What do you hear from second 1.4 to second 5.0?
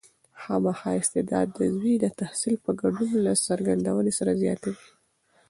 د زوی د تحصیل په ګډون له څرګندونې سره زیاتوي.